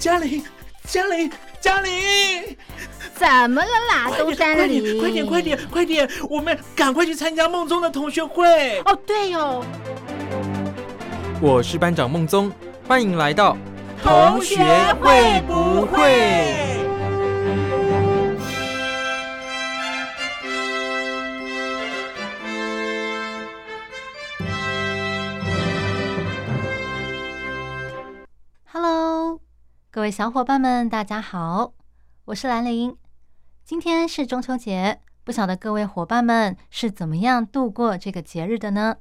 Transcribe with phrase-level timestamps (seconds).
[0.00, 0.42] 嘉玲，
[0.86, 1.30] 嘉玲，
[1.60, 1.92] 嘉玲，
[3.14, 4.10] 怎么了啦？
[4.16, 8.78] 东山里，快点，快点，快点，我们赶快去参加梦中的同学会。
[8.86, 9.62] 哦，对哦。
[11.38, 12.50] 我是班长梦宗，
[12.88, 13.54] 欢迎来到
[14.02, 14.56] 同学
[15.02, 16.80] 会不会
[30.00, 31.74] 各位小伙伴们，大家好，
[32.24, 32.96] 我是兰玲。
[33.66, 38.96] 今天是中秋节，不晓得各位伙伴们是怎么样度过这个节日的呢？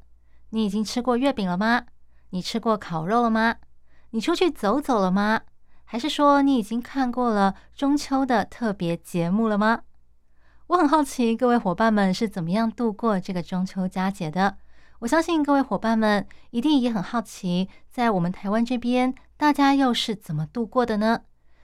[0.50, 1.86] 你已经吃过月饼了吗？
[2.32, 3.56] 你吃过烤肉了吗？
[4.10, 5.40] 你出去走走了吗？
[5.86, 9.84] 还是说你已经看过了中秋的特别节目了吗？
[10.68, 14.58] 我很好奇各位伙伴们是怎么样度过这个中秋佳节的。
[15.00, 21.22] 我相信各位伙伴们一定也很好奇，在我们台湾这边大家又是怎么度过的呢？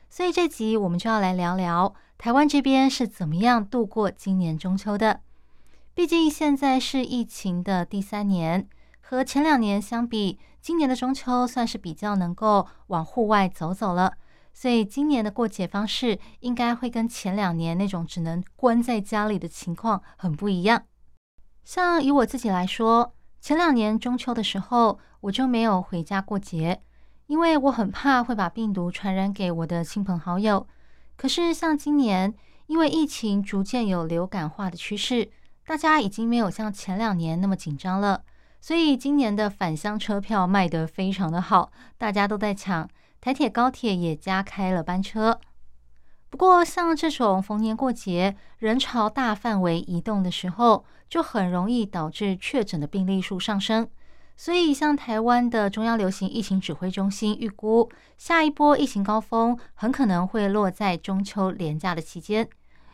[0.10, 5.20] 所以这集我们就要来聊聊台湾这边是怎么样度过今年中秋的。
[5.94, 8.68] 毕竟现在是疫情的第三年。
[9.08, 14.14] 和前两年相比，今年的中秋算是比较能够往户外走走了，
[14.52, 20.84] 所以今年的过节方式应该会跟前两年那种只能关在家里的情况很不一样。
[21.64, 23.14] 像以我自己来说，
[23.46, 26.82] 前两年中秋的时候我就没有回家过节，
[27.28, 30.66] 因为我很怕会把病毒传染给我的亲朋好友。
[31.16, 32.34] 可是像今年，
[32.66, 35.30] 因为疫情逐渐有流感化的趋势，
[35.64, 38.24] 大家已经没有像前两年那么紧张了。
[38.60, 42.90] 所以今年的返乡车票卖得非常的好，大家都在抢，
[43.22, 45.40] 台铁高铁也加开了班车。
[46.36, 53.88] 不过像这种逢年过节人潮大范围移动的时候，就很容易导致确诊的病例数上升。
[54.36, 62.50] 所以像台湾的中央流行疫情指挥中心预估，下一波疫情高峰很可能会落在中秋连假的期间，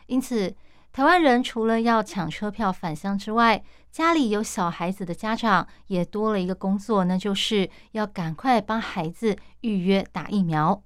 [0.06, 0.54] 因此。
[0.92, 10.80] 台湾人除了要抢车票返乡之外，家里有小孩子的家长也多了一个工作，那就是要赶快帮孩子预约打疫苗。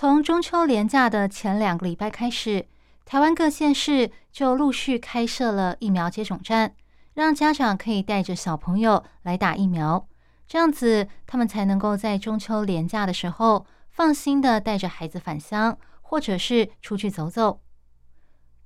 [0.00, 2.68] 从中秋连假的前两个礼拜开始，
[3.04, 6.72] 台湾各县市就陆续开设了疫苗接种站，
[7.14, 10.06] 让家长可以带着小朋友来打疫苗，
[10.46, 17.58] 这样子他们才能够在中秋连假的时候放心的带着孩子返乡，或者是出去走走。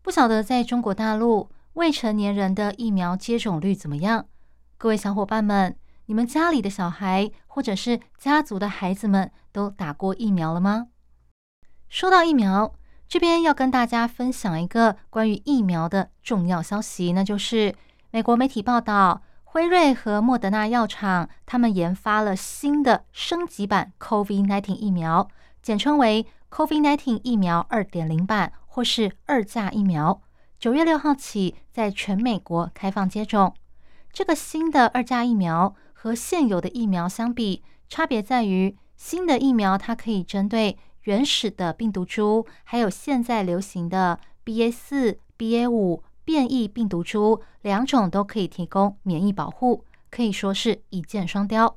[0.03, 4.26] 不晓得在中国大陆未成年人的疫苗接种率怎么样？
[4.76, 10.88] 各位小伙伴们，你们家里的小孩或者是家族的孩子们都打过疫苗了吗？
[11.93, 12.73] 说到疫苗，
[13.07, 17.75] 这边要跟大家分享一个关于疫苗的重要消息，那就是
[18.11, 25.29] 美国媒体报道，辉瑞和莫德纳药厂他们研发了新的升级版 COVID-19 疫苗，
[25.61, 28.55] 简称为 COVID-19 疫苗二点零版。
[28.67, 30.23] 或是二价疫苗，
[30.59, 33.55] 九月六号起在全美国开放接种。
[34.11, 51.77] 这个新的二价疫苗和现有的疫苗相比，差别在于新的疫苗它可以针对原始的病毒株，还有现在流行的 BA 四、BA 五变异病毒株两种都可以提供免疫保护，可以说是一箭双雕。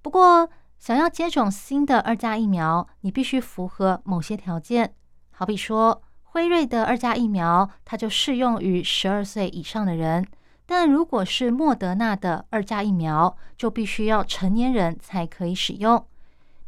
[0.00, 0.48] 不过，
[0.78, 4.94] 想要接种新的二价疫苗，你必须符合某些条件。
[5.32, 10.22] 好比说，辉瑞的二价疫苗，它就适用于十二岁以上的人；
[10.66, 16.06] 但如果是莫德纳的二价疫苗，就必须要成年人才可以使用。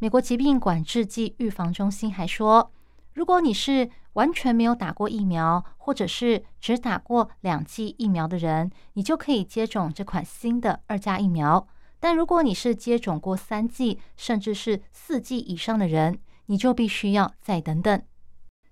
[0.01, 2.71] 美国疾病管制及预防中心还说，
[3.13, 11.67] 如果你是完全没有打过疫苗，或者是只打过两剂疫苗的人，你就可以接种这款新的二价疫苗；
[11.99, 18.01] 但如果你是接种过三剂，甚至是四剂以上的人，你就必须要再等等。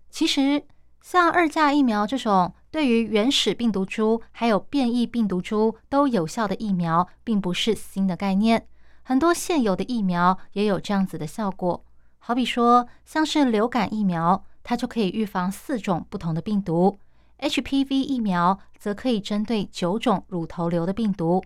[0.09, 0.63] 其实，
[1.03, 8.65] 像二价疫苗这种对于原始病毒株还有变异病毒株都有效的疫苗，并不是新的概念。
[9.09, 11.83] 很多现有的疫苗也有这样子的效果。
[12.19, 16.99] 好比说，像是流感疫苗，它就可以预防四种不同的病毒
[17.39, 21.43] ；HPV 疫苗则可以针对九种乳头瘤的病毒。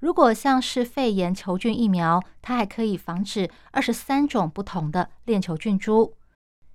[0.00, 6.12] 如果像是肺炎球菌疫苗，它还可以防止二十三种不同的链球菌株。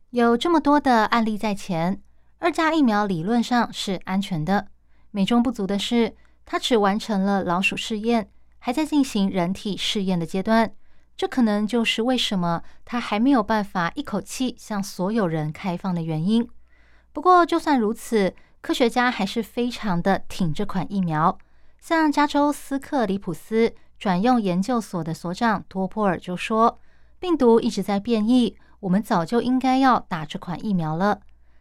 [0.10, 2.02] 有这么多的案例在前，
[2.40, 4.70] 二价疫苗理论上是安全的。
[5.12, 6.16] 美中不足的是，
[6.48, 10.72] 它只完成了老鼠试验，还在进行人体试验的阶段。
[11.18, 16.48] 这可能就是为什么它还没有办法一口气向所有人开放的原因。
[17.12, 21.38] 不过，就算如此，科学家还是非常的挺这款疫苗。
[21.80, 26.80] 像加州斯克里普斯转用研究所的所长多波尔就说
[27.20, 31.20] ：“病毒一直在变异。”我们早就应该要打这款疫苗了。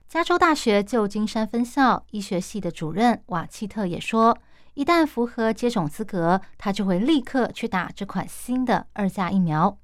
[0.09, 4.39] 加州大学旧金山分校医学系的主任瓦契特也说，
[4.81, 9.77] 一旦符合接种资格，他就会立刻去打这款新的二价疫苗。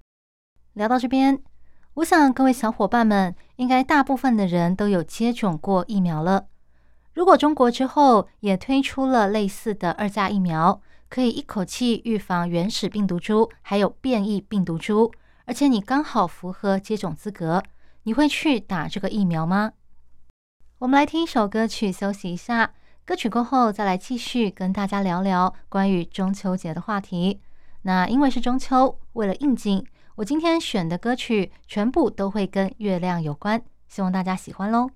[0.73, 1.43] 聊到这边，
[1.97, 6.47] 我想各位小伙伴们应该大部分的人都有接种过疫苗了。
[7.13, 15.13] 如果中国之后也推出了类似的二价疫苗，可以一口气预防原始病毒株还有变异病毒株，
[15.45, 17.63] 而且你刚好符合接种资格，
[18.05, 19.73] 你会去打这个疫苗吗？
[20.79, 22.73] 我们来听一首歌曲休息一下，
[23.07, 27.41] 歌曲过后再来继续跟大家聊聊关于中秋节的话题。
[27.83, 29.87] 那因为是中秋，为了应景，
[30.17, 34.91] 我今天选的歌曲全部都会跟月亮有关，希望大家喜欢喽。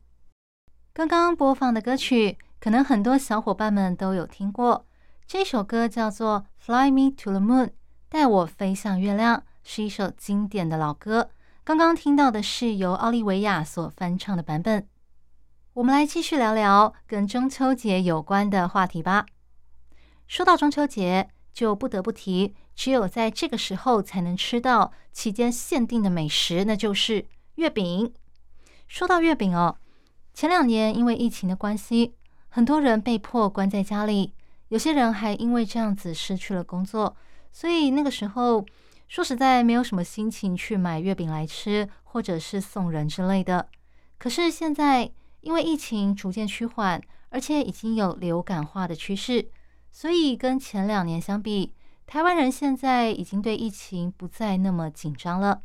[0.92, 4.84] 刚刚播放的歌曲，可能很多小伙伴们都有听过。
[5.24, 7.66] 这首歌叫做《Fly Me to the Moon》，
[8.08, 11.30] 带我飞向月亮，是一首经典的老歌。
[11.62, 14.88] 刚刚听到的是由奥利维亚所翻唱的版本。
[15.74, 19.24] 我们来继续聊聊跟中秋节有关的话题吧。
[20.26, 27.24] 说到中秋节，就不得不提，只有在这个时候才能吃到期间限定的美食，那就是
[27.54, 28.12] 月饼。
[28.88, 29.78] 说到月饼哦，
[30.34, 32.16] 前两年因为疫情的关系，
[32.48, 34.34] 很多人被迫关在家里，
[34.68, 37.16] 有些人还因为这样子失去了工作，
[37.52, 38.66] 所以那个时候
[39.06, 43.68] 说实在没有什么心情去买月饼来吃，或者是送人之类的。
[44.18, 47.00] 可是现在，因为疫情逐渐趋缓，
[47.30, 49.50] 而且已经有流感化的趋势，
[49.90, 51.72] 所以跟前两年相比，
[52.06, 55.62] 台湾人现在已经对疫情不再那么紧张了。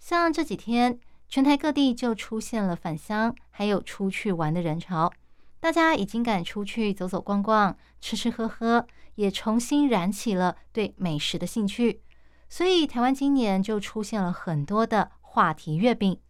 [0.00, 0.98] 像这几天，
[1.28, 5.12] 全台各地就出现了返乡还有出去玩的人潮，
[5.60, 12.02] 大家已经敢出去走走逛逛、吃吃喝喝，也重新燃起了对美食的兴趣。
[12.48, 16.20] 所以台湾今年就出现了很多的话题月饼，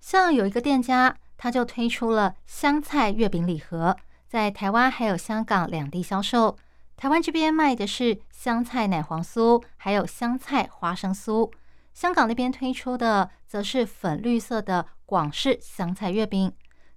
[0.00, 1.16] 像有一个店家。
[1.36, 3.96] 他就推出了香菜月饼礼盒，
[4.26, 6.56] 在台湾还有香港两地销售。
[6.96, 11.50] 台湾这边卖的是香菜奶黄酥，还有香菜花生酥；
[11.92, 16.52] 香港那边推出的则是粉绿色的广式香菜月饼。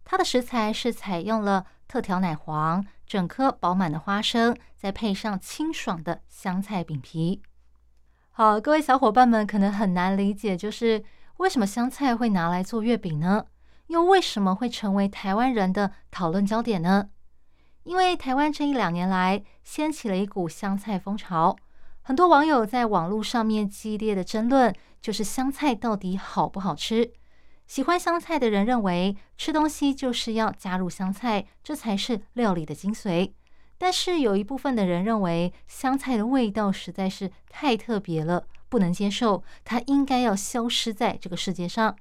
[0.06, 7.42] 它的食材是采用了特调奶黄、整颗饱满的花生，再配上清爽的香菜饼皮。
[8.32, 11.04] 好，各位小伙伴们可能很难理解，就是
[11.38, 13.46] 为什么香菜会拿来做月饼呢？
[13.90, 17.10] 又为什么会成为台湾人的讨论焦点呢？
[17.84, 21.56] 因为台湾这一两年来掀起了一股香菜风潮，
[22.02, 27.12] 很多网友在网络上面激烈的争论，就是香菜到底好不好吃？
[27.66, 33.34] 喜欢香菜的人认为吃东西就是要加入香菜，这才是料理的精髓。
[33.80, 41.96] 但是有一部分的人认为香菜的味道实在是太特别了，不能接受，它应该要消失在这个世界上。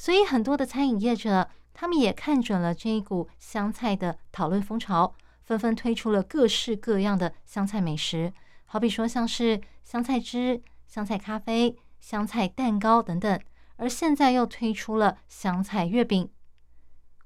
[0.00, 5.12] 所以，很多的餐饮业者，他们也看准了这一股香菜的讨论风潮，
[5.42, 8.32] 纷纷推出了各式各样的香菜美食。
[8.64, 13.38] 好比说，像是香菜汁、香菜咖啡、香菜蛋糕等等。
[13.76, 16.30] 而现在又推出了香菜月饼。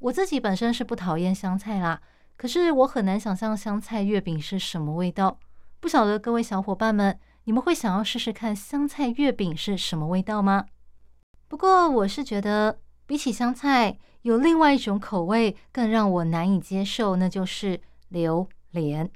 [0.00, 2.02] 我自己本身是不讨厌香菜啦，
[2.36, 5.38] 可是我很难想象香菜月饼是什么味道。
[5.78, 10.66] 不晓得各位小伙伴们，你们会想要试试看香菜月饼是什么味道吗？
[11.46, 19.10] 不过，我是觉得比起香菜，有另外一种口味更让我难以接受，那就是榴莲。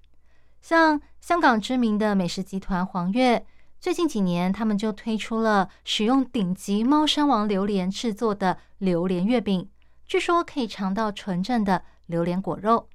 [0.60, 3.44] 像香港知名的美食集团黄月，
[3.80, 9.68] 最近几年他们就推出了使用顶级猫山王榴莲制作的榴莲月饼，
[10.04, 12.88] 据说可以尝到纯正的榴莲果肉。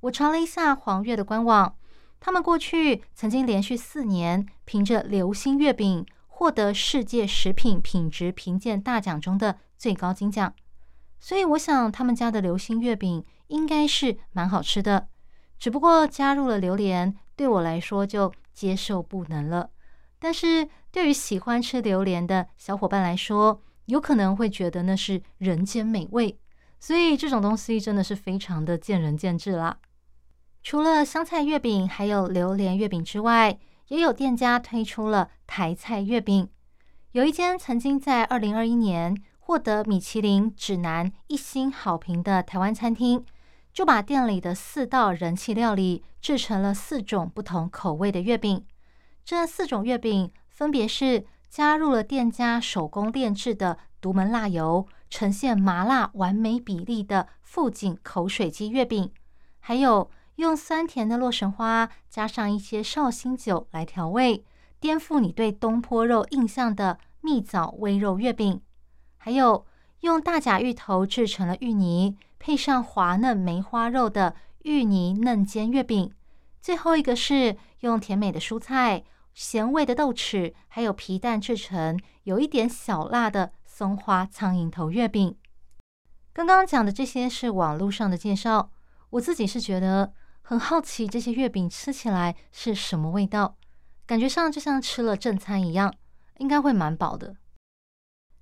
[0.00, 1.76] 我查了一下黄月的官网，
[2.18, 6.04] 他们过去曾经连续四年凭着流心月饼。
[6.42, 10.52] 获得世界食品品质评鉴大奖中的最高金奖，
[11.20, 15.06] 所以我想他们家的流心月饼应该是蛮好吃的。
[15.56, 19.70] 只不过加入了榴莲，对我来说就接受不能了。
[20.18, 26.36] 但是对于喜欢吃榴莲的小伙伴来说，有可能会觉得那是人间美味。
[26.80, 29.78] 所以这种东西真的是非常的见仁见智啦。
[30.64, 33.60] 除了香菜月饼，还有榴莲月饼之外。
[33.88, 36.48] 也有店家推出了台菜月饼，
[37.12, 43.24] 有一间曾经在二零二一年获得米其林指南一星好评的台湾餐厅，
[43.72, 48.64] 就把店里的四道人气料理制成了四种不同口味的月饼。
[49.24, 59.12] 这四种月饼分别是加入了店家手工炼制的独门辣油，呈现麻辣完美比例的富锦口水鸡月饼，
[59.60, 60.10] 还有。
[60.36, 64.44] 用酸甜的洛神花加上一些绍兴酒来调味，
[64.80, 68.60] 颠覆你对东坡肉印象的蜜枣微肉月饼，
[69.18, 69.64] 还有
[70.00, 76.12] 用大甲芋头制成了芋泥，配上滑嫩梅花肉的芋泥嫩煎月饼。
[76.60, 85.36] 最后一个是用甜美的蔬菜、咸味的豆豉，还有皮蛋制成有一点小辣的松花苍蝇头月饼。
[86.32, 88.70] 刚刚讲的这些是网络上的介绍，
[89.10, 90.12] 我自己是觉得
[90.42, 93.56] 很好奇，这些月饼吃起来是什么味道？
[94.04, 95.94] 感觉上就像吃了正餐一样，
[96.38, 97.36] 应该会蛮饱的。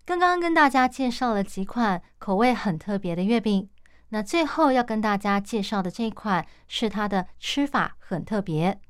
[0.05, 3.69] 刚刚跟大家介绍了几款口味很特别的月饼，
[4.09, 8.81] 那最后要跟大家介绍的这一款是它的吃法很特别，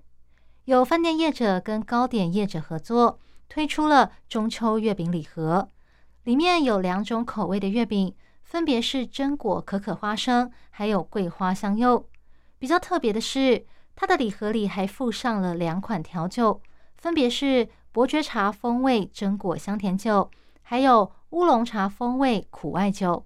[0.65, 5.71] 有饭店业者跟糕点业者合作推出了中秋月饼礼盒，
[6.23, 8.15] 里面有两种口味的月饼。
[8.43, 12.10] 分别是榛果可可花生，还有桂花香柚。
[12.61, 13.65] 比较特别的是，
[13.97, 16.61] 它的礼盒里还附上了两款调酒，
[16.99, 23.25] 分别是伯爵茶风味榛果香甜酒，还有乌龙茶风味苦艾酒。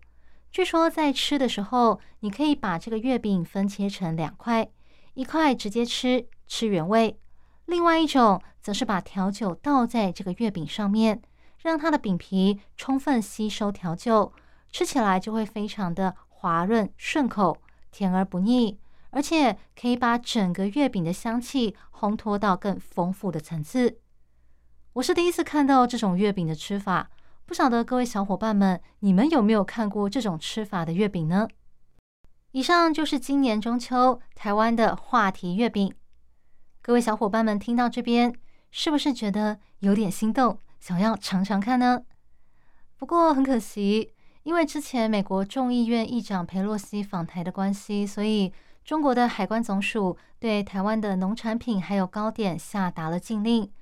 [0.53, 4.71] 据说在吃的时候，你可以把这个月饼分切成两块，
[5.15, 7.17] 一块直接吃，吃原味；
[7.65, 11.21] 另外一种则是把调酒倒在这个月饼上面，
[11.59, 14.33] 让它的饼皮充分吸收调酒。
[14.71, 17.59] 吃起来就会非常的滑润顺口，
[17.91, 18.79] 甜而不腻，
[19.15, 24.01] 而且可以把整个月饼的香气烘托到更丰富的层次。
[24.95, 27.09] 我是第一次看到这种月饼的吃法，
[27.47, 31.47] 不晓得各位小伙伴们，你们有没有看过这种吃法的月饼呢？
[32.51, 35.95] 以上就是今年中秋台湾的话题月饼。
[36.83, 38.35] 各位小伙伴们听到这边，
[38.73, 42.03] 是不是觉得有点心动，想要尝尝看呢？
[42.97, 44.11] 不过很可惜。
[44.43, 48.53] 因为之前美国众议院议长佩洛西访台的关系，所以
[48.85, 53.73] 中国的海关总署对台湾的农产品还有糕点下达了禁令。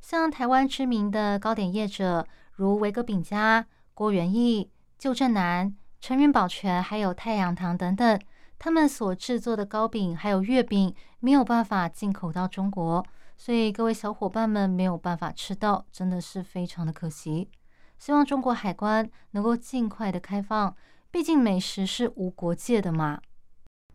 [0.00, 8.20] 像台湾知名的糕点业者，如维格饼家、郭元义、旧正南、陈云宝泉，还有太阳堂等等，
[8.56, 13.04] 他们所制作的糕饼还有月饼没有办法进口到中国，
[13.36, 17.50] 所以各位小伙伴们没有办法吃到，真的是非常的可惜。
[17.98, 20.76] 希望中国海关能够尽快的开放，
[21.10, 23.20] 毕竟美食是无国界的嘛。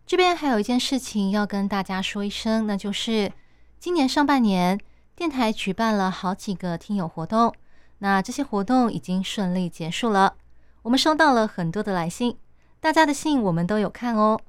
[0.07, 3.29] 这边还有一件事情要跟大家说一声，那就是
[3.77, 4.79] 今年上半年
[5.13, 7.53] 电台举办了好几个听友活动，
[7.97, 10.35] 那这些活动已经顺利结束了。
[10.83, 12.37] 我们收到了很多的来信，
[12.79, 14.39] 大家的信我们都有看哦。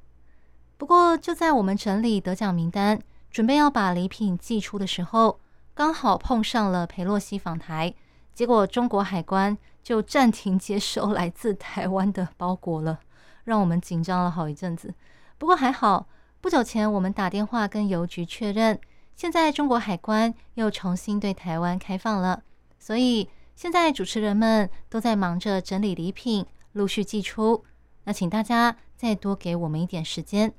[0.76, 5.40] 不过就在我们整理得奖名单，准备要把礼品寄出的时候，
[5.74, 7.92] 刚好碰上了裴洛西访台。
[8.32, 13.00] 结果中国海关就暂停接收来自台湾的包裹了，
[13.42, 14.94] 让我们紧张了好一阵子。
[15.38, 16.06] 不过还好，
[16.40, 18.78] 不久前我们打电话跟邮局确认，
[19.16, 22.42] 现在中国海关又重新对台湾开放了，
[22.78, 27.64] 所以现在主持人们都在忙着整理礼品，陆续寄出。
[28.04, 30.52] 那请大家再多给我们一点时间。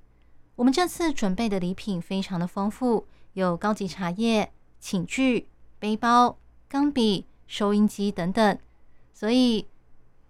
[0.56, 7.26] 我们这次准备的礼品非常的丰富，有高级茶叶、寝具、背包、钢笔。
[7.50, 8.60] 收音机等等，
[9.12, 9.68] 所以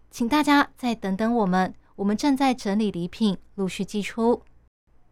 [0.10, 4.42] 请大家再等等我们，我们正在整理礼品，陆续寄出。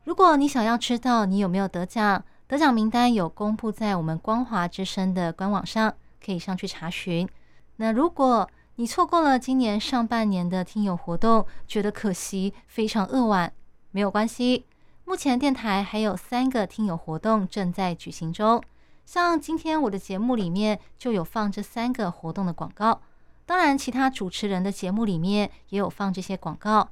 [0.06, 5.94] 如果你想要知道你有没有得奖，得奖名单有公布在我们光华之声的官网上，
[6.26, 7.28] 可以上去查询。
[7.76, 13.52] 那如果你错过了今年上半年的听友活动，觉得可惜，非常扼腕，
[13.92, 14.66] 没有关系。
[15.04, 18.64] 目前电台还有三个听友活动正在举行中。
[19.06, 23.02] 像今天我的节目里面就有放这三个活动的广告，
[23.48, 26.92] 当然其他主持人的节目里面也有放这些广告。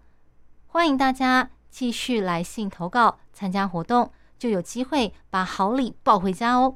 [0.65, 6.75] 欢迎大家继续来信投稿参加活动，就有机会把好礼抱回家哦。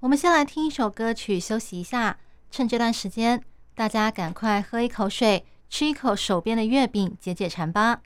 [0.00, 2.18] 我们先来听一首歌曲休息一下，
[2.50, 3.40] 趁这段时间
[3.76, 8.00] 大家赶快喝一口水，吃一口手边的月饼解解馋吧。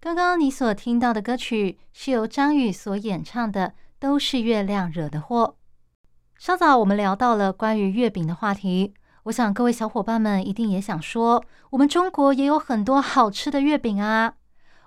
[0.00, 3.74] 刚刚你所听到的歌曲是由张宇所演唱的。
[3.98, 5.56] 都是月亮惹的祸。
[6.36, 8.92] 稍早我们聊到了关于月饼的话题，
[9.26, 14.34] 我想各位小伙伴们一定也想说，我们中国也有很多好吃的月饼啊。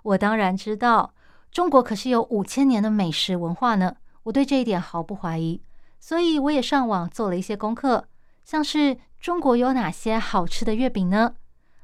[0.02, 1.14] 我当然知道，
[1.52, 5.62] 中国可是有五千年的美食文化呢，我对这一点毫不怀疑。
[6.00, 8.06] 所以我也上网做了一些功课，
[8.46, 11.34] 像是中国有哪些好吃的月饼呢？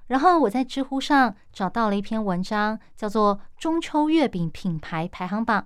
[0.07, 5.61] 然后我在知乎上找到了一篇文章，叫做《中秋月饼品牌排行榜》。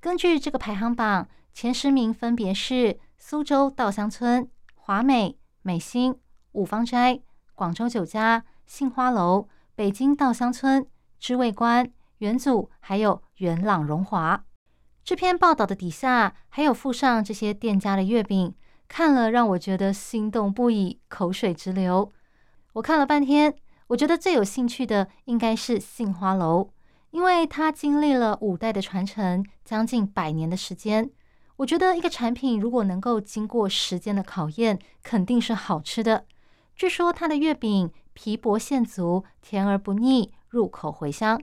[0.00, 6.16] 根据这个排行榜，前十名分别是苏州稻香村、华美、美心、
[6.52, 7.20] 五芳斋、
[7.54, 10.86] 广州酒家、杏花楼、北京稻香村、
[11.20, 14.44] 知味观、元祖，还有元朗荣华。
[15.04, 18.54] 这篇报道的底下还有附上这些店家的月饼，
[18.88, 22.12] 看了让我觉得心动不已，口水直流。
[22.74, 23.54] 我看了半天，
[23.88, 26.70] 我觉得最有兴趣的应该是杏花楼，
[27.10, 31.10] 因为它经历了五代的传承，将近百年的时间。
[31.62, 36.26] 我觉得一个产品如果能够经过时间的考验，肯定是好吃的。
[36.74, 41.40] 据说它的月饼皮薄馅足，甜而不腻，入口回香。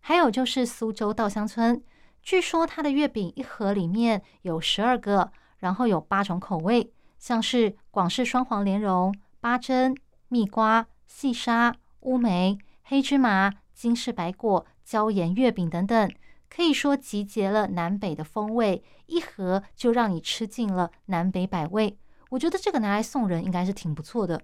[0.00, 1.80] 还有就是苏州稻香村，
[2.20, 9.94] 据说它的月饼一盒里面有十二个，然后有八种口味，像是广式双黄莲蓉、八珍、
[10.26, 16.10] 蜜瓜、细沙、乌梅、黑芝麻、金氏白果、椒盐月饼等等，
[16.48, 21.98] 可以说集结了南北的风味，一盒就让你吃尽了南北百味。
[22.30, 24.40] 我觉得这个拿来送人应该是挺不错的。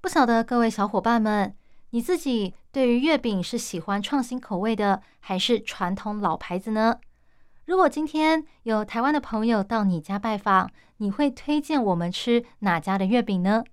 [0.00, 1.54] 不晓得各位小伙伴们，
[1.90, 6.98] 你自己对于月饼是喜欢创新口味的，还是传统老牌子呢？
[7.64, 13.64] 如果今天有台湾的朋友到你家拜访，你会推荐我们吃哪家的月饼呢？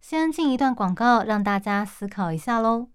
[0.00, 2.88] 先进一段广告，让大家思考一下喽。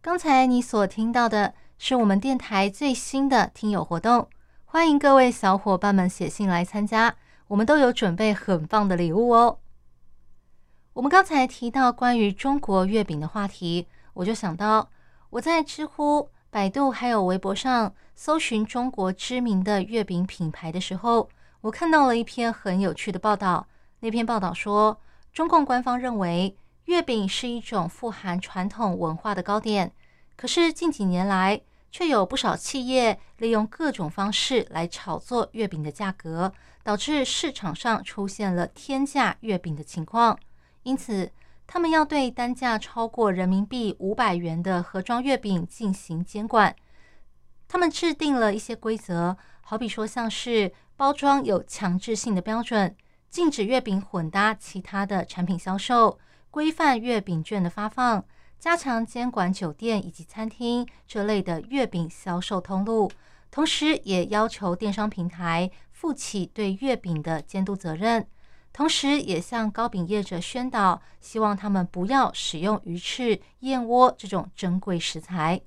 [0.00, 4.28] 刚才你所听到的是我们电台最新的听友活动，
[4.66, 7.16] 欢迎各位小伙伴们写信来参加，
[7.48, 9.58] 我们都有准备很棒的礼物哦。
[10.92, 14.90] 我们刚才提到关于中国月饼的话题，我就想到
[15.30, 21.30] 我在知乎、百度还有微博上搜寻中国知名的月饼品牌的时候，
[21.62, 23.66] 我看到了一篇很有趣的报道。
[24.00, 25.00] 那篇报道说。
[25.32, 26.56] 中共官方认为
[26.86, 29.92] 月饼是一种富含传统文化的糕点，
[30.36, 31.60] 可是近几年来
[31.90, 40.38] 却有不少企业利用各种方式来炒作月饼的价格，导致市场上出现了天价月饼的情况。
[40.82, 41.30] 因此，
[41.66, 46.74] 他们要对单价超过人民币五百元的盒装月饼进行监管。
[47.68, 52.96] 他们制定了一些规则，好比说像是包装有强制性的标准。
[53.28, 56.18] 禁止月饼混搭其他的产品销售，
[56.50, 58.24] 规范月饼券的发放，
[58.60, 63.10] 加强监管酒店以及餐厅这类的月饼销售通路，
[63.50, 68.28] 同时也要求电商平台负起对月饼的监督责任，
[68.70, 75.58] 同时也向糕饼业者宣导，希望他们不要使用鱼翅、燕窝这种珍贵食材。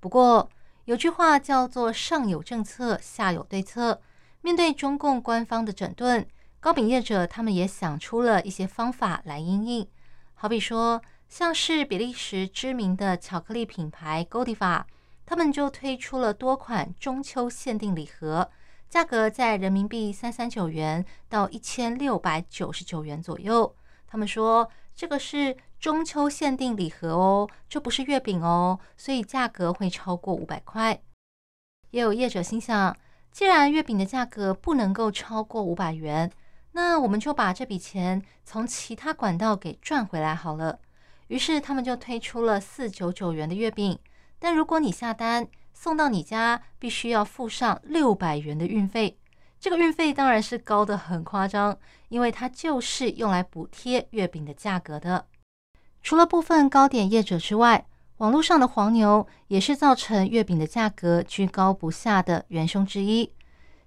[0.00, 0.50] 不过，
[0.86, 4.00] 有句话叫做“上有政策，下有对策”，
[4.42, 6.26] 面对中共官方的整顿。
[6.58, 9.88] 糕饼业者他们也想出了一些方法来应应，
[10.34, 14.84] 好比说，像是比利时知名的巧克力品牌 Godiva，
[15.26, 18.50] 他们就推出了多款中秋限定礼盒，
[18.88, 23.76] 价格在人民币三三九元到一千六百九十九元左右。
[24.06, 31.00] 他们说这个是中秋限定礼盒哦，这不是月饼哦，所以价格会超过五百块。
[31.90, 32.96] 也有业者心想，
[33.30, 36.32] 既然月饼的价格不能够超过五百元。
[36.72, 40.78] 那我们就把这笔钱从其他管道给赚回来好了。
[41.28, 43.98] 于是他们就推出了四九九元的月饼，
[44.38, 49.16] 但如果你下单送到你家，必须要付上六百元的运费。
[49.60, 51.76] 这个运费当然是高的很夸张，
[52.08, 55.26] 因为它就是用来补贴月饼的价格的。
[56.02, 57.86] 除了部分糕点业者之外，
[58.18, 63.32] 网络上的黄牛也是造成月饼的价格居高不下的元凶之一。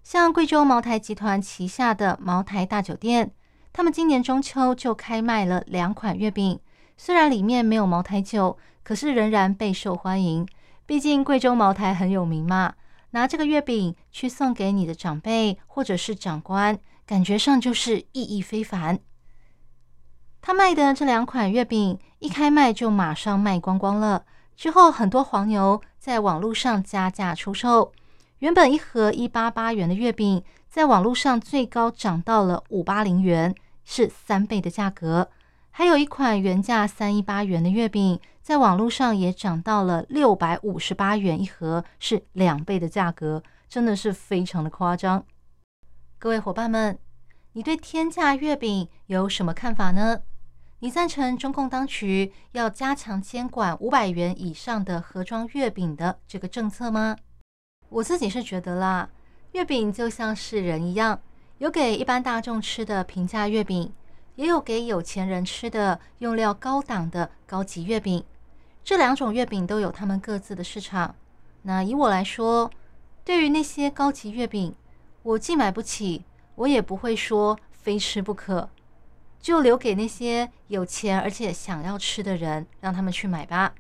[0.04, 3.32] 像贵州茅台集团旗下的茅台大酒店，
[3.74, 6.60] 他们今年中秋就开卖了两款月饼。
[7.04, 10.48] 虽然里面没有茅台酒，可是仍然备受欢迎。
[10.86, 12.76] 毕竟贵州茅台很有名嘛，
[13.10, 19.00] 拿这个月饼去送给你的长辈或者是长官，感觉上就是意义非凡。
[20.44, 24.24] 他卖的这两款月饼一开卖就马上卖光光了，
[24.56, 27.92] 之后很多黄牛在网络上加价出售。
[28.38, 35.32] 原本一盒一八八元的月饼，在网络上最高涨到了五八零元，是三倍的价格。
[35.82, 45.26] 还有一款原价三一八元的月饼，在网络上也涨到了六百五十八元一盒，是两倍的价格，真的是非常的夸张。
[46.20, 47.00] 各位伙伴们，
[47.54, 50.22] 你对天价月饼有什么看法呢？
[50.82, 57.18] 你赞成中共当局要加强监管五百元以上的盒装月饼的这个政策吗？
[57.90, 59.10] 我自己是觉得啦，
[59.54, 61.20] 月饼就像是人一样，
[61.58, 63.92] 有给一般大众吃的平价月饼，
[64.36, 68.24] 也有给有钱人吃的用料高档的高级月饼。
[68.84, 71.16] 这两种月饼都有他们各自的市场。
[71.64, 72.70] 那以我来说，
[73.24, 74.76] 对于那些高级月饼，
[75.24, 78.70] 我既买不起，我也不会说非吃不可，
[79.40, 83.74] 就留给那些有钱而且想要吃的人，让他们去买吧。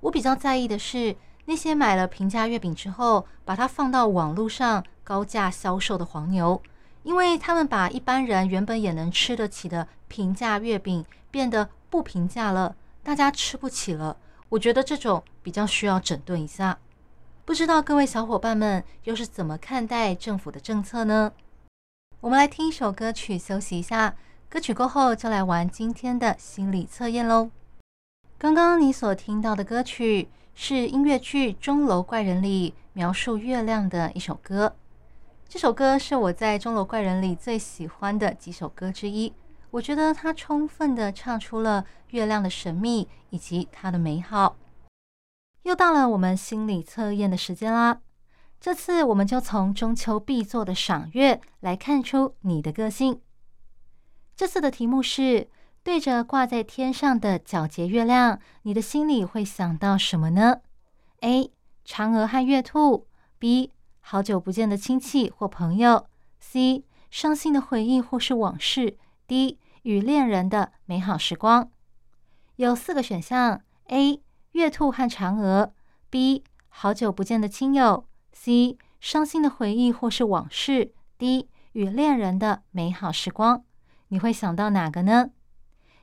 [0.00, 1.16] 我比较在意的是。
[1.46, 6.62] 那些买了平价月饼之后，把它放到网络上高价销售的黄牛，
[7.02, 14.16] 因为他们把一般人原本也能吃得起的平价月饼变得不平价了，大家吃不起了。
[14.50, 16.78] 我觉得这种比较需要整顿一下。
[17.44, 21.32] 不知道各位小伙伴们又是怎么看待政府的政策呢？
[22.20, 24.14] 我们来听一首歌曲休息一下，
[24.48, 27.50] 歌曲过后就来玩今天的心理测验喽。
[28.38, 34.76] 刚刚你所听到的歌曲是音乐剧《钟楼怪人》里描述月亮的一首歌。
[35.52, 39.34] 这首歌是我在《钟楼怪人》里最喜欢的几首歌之一。
[39.72, 44.56] 我觉得它充分的唱出了月亮的神秘以及它的美好。
[45.64, 47.98] 又到了我们心理测验的时间啦！
[48.60, 53.20] 这次我们就从中秋必做的赏月来看出你的个性。
[54.36, 55.48] 这次的题目是。
[55.82, 60.60] 对着挂在天上的皎洁月亮，你的心里会想到什么呢
[61.22, 61.50] ？A.
[61.86, 63.06] 嫦娥和月兔
[63.38, 63.72] B.
[64.10, 66.08] 好久不见的亲戚或朋友
[66.40, 66.84] C.
[67.12, 69.60] 伤心的回忆或是往事 D.
[69.82, 71.70] 与恋人的美好时光。
[72.56, 74.20] 有四个选项：A.
[74.50, 75.72] 月兔和嫦娥
[76.10, 76.42] B.
[76.66, 78.76] 好久不见的亲友 C.
[78.98, 81.48] 伤心的回忆或是往事 D.
[81.74, 83.64] 与恋人的美好时光。
[84.08, 85.30] 你会想到哪个呢？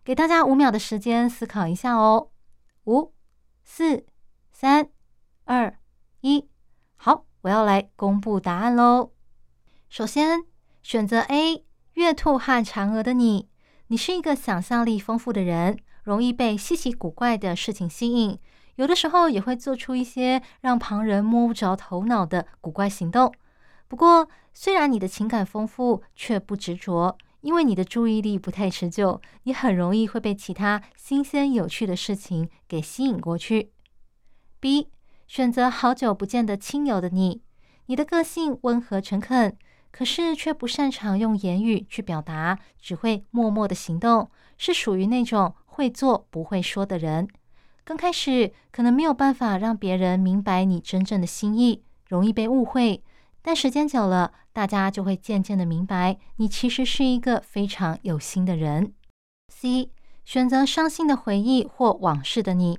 [0.06, 2.30] 给大家五秒的时间思考一下哦，
[2.86, 3.12] 五、
[3.66, 4.06] 四、
[4.54, 4.88] 三、
[5.44, 5.78] 二、
[6.22, 6.48] 一，
[7.48, 9.12] 我要来公布答案喽。
[9.88, 10.44] 首先，
[10.84, 13.48] 选择 A，月兔和嫦娥的你，
[13.88, 18.38] 你是一个想象力丰富的人，容易被稀奇古怪的事情吸引，
[18.76, 23.34] 有的时候也会做出一些让旁人摸不着头脑的古怪行动。
[23.88, 27.18] 不过，虽然你的情感丰富，却不执着。
[27.40, 33.72] 因为你的注意力不太持久，你很容易会被其他新鲜有趣的事情给吸引过去。
[34.60, 34.90] B
[35.28, 37.42] 选择好久不见的亲友的你，
[37.88, 39.58] 你的个性温和诚恳，
[39.92, 47.28] 可是却不擅长用言语去表达，只会默默的行动，是属于那种会做不会说的人。
[47.84, 53.04] 刚开始可能没有办法让别人明白你真正的心意，容易被误会。
[53.42, 58.94] 但时间久了，大家就会渐渐的明白，你其实是一个非常有心的人。
[59.50, 59.92] C
[60.26, 62.78] 选择伤心的回忆或往事的你，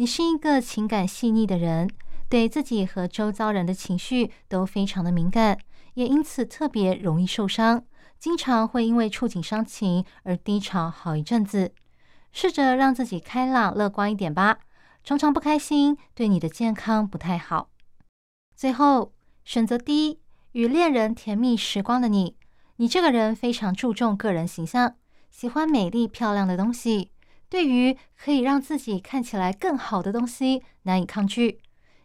[0.00, 1.90] 你是一个情感细腻的人，
[2.28, 5.58] 对自己和周遭人的情绪都非常的敏感，
[5.94, 7.82] 也因此特别容易受伤，
[8.16, 11.72] 经常会因为触景伤情而低潮好一阵子。
[12.30, 14.60] 试着让自己开朗乐观一点吧，
[15.02, 17.70] 常常不开心对你的健康不太好。
[18.54, 19.12] 最后。
[19.44, 20.20] 选择第一，
[20.52, 22.36] 与恋人甜蜜时光的你，
[22.76, 24.94] 你这个人非常注重个人形象，
[25.30, 27.10] 喜欢美丽漂亮的东西，
[27.48, 31.60] 对于可以让自己看起来更好的东西难以抗拒。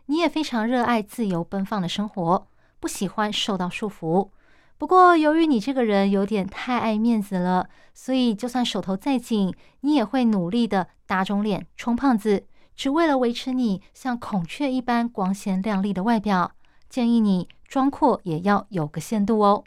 [0.06, 2.48] 你也非常热爱自由奔放的生活，
[2.80, 4.30] 不喜欢受到束缚。
[4.78, 16.52] 不过，由于你这个人有点太爱面子了，所以就算手头再紧，你也会努力的打肿脸充胖子，只为了维持你像孔雀一般光鲜亮丽的外表。
[16.90, 19.64] 建议你装阔也要有个限度哦。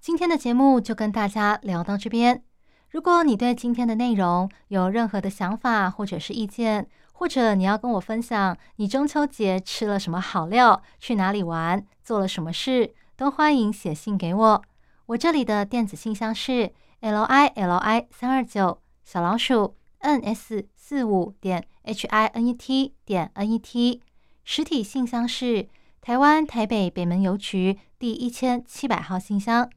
[0.00, 2.44] 今天的节目就跟大家聊到这边。
[2.90, 14.62] 如果你对今天的内容有任何的想法或者是意见，或者你要跟我分享你中秋节吃了什么好料、去哪里玩、做了什么事，都欢迎写信给我。
[15.06, 23.50] 我这里的电子信箱是 l i l i 三二九小老鼠 n s 四五点 h i n e t 点 n
[23.50, 24.00] e t，
[24.44, 25.68] 实体信箱是。
[26.00, 29.68] 台湾台北北门邮局第一千七百号信箱，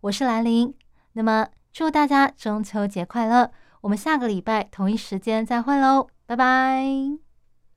[0.00, 0.74] 我是兰陵。
[1.12, 1.46] 那么，
[1.78, 3.52] 祝大家中秋节快乐！
[3.82, 7.27] 我们下个礼拜同一时间再会喽，拜拜。